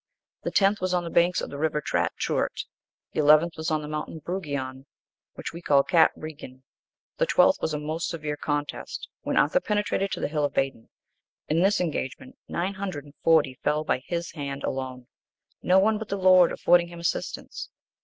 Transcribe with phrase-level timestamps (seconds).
[0.41, 2.63] The tenth was on the banks of the river Trat Treuroit.(9)
[3.13, 4.87] The eleventh was on the mountain Breguoin,
[5.35, 6.63] which we call Cat Bregion.(10)
[7.19, 10.87] The twelfth was a most severe contest, when Arthur penetrated to the hill of Badon.(11)
[11.49, 15.05] In this engagement, nine hundred and forty fell by his hand alone,
[15.61, 17.69] no one but the Lord affording him assistance.